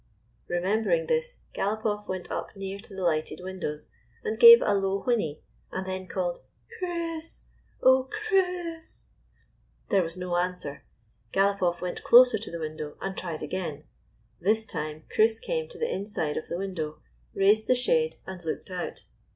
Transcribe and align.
Bemembering 0.49 1.07
this, 1.07 1.41
Galopoff 1.53 2.07
went 2.07 2.31
up 2.31 2.55
near 2.55 2.79
to 2.79 2.95
the 2.95 3.03
lighted 3.03 3.39
windows, 3.39 3.91
and 4.23 4.39
gave 4.39 4.59
a 4.63 4.73
low 4.73 5.03
whinny, 5.03 5.43
and 5.71 5.85
then 5.85 6.07
called" 6.07 6.39
Chris, 6.79 7.43
oh, 7.83 8.05
Chris!" 8.11 9.09
There 9.91 10.01
was 10.01 10.17
no 10.17 10.37
answer. 10.37 10.83
Galopoff 11.31 11.81
went 11.81 12.03
closer 12.03 12.39
to 12.39 12.49
the 12.49 12.59
window 12.59 12.97
and 12.99 13.15
tried 13.15 13.43
again. 13.43 13.83
This 14.39 14.65
time 14.65 15.03
209 15.03 15.03
GYPSY, 15.03 15.03
THE 15.03 15.03
TALKING 15.03 15.03
DOG 15.03 15.15
Chris 15.15 15.39
came 15.39 15.67
to 15.69 15.77
the 15.77 15.93
inside 15.93 16.37
of 16.37 16.47
the 16.47 16.57
window, 16.57 16.99
raised 17.35 17.67
the 17.67 17.75
shade 17.75 18.15
and 18.25 18.43
looked 18.43 18.71
out. 18.71 19.05